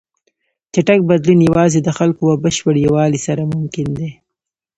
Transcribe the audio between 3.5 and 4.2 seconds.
ممکن دی.